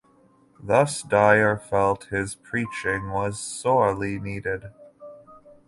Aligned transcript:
Thus 0.59 1.03
Dyer 1.03 1.57
felt 1.57 2.05
his 2.05 2.33
preaching 2.33 3.11
was 3.11 3.39
sorely 3.39 4.17
needed. 4.17 4.71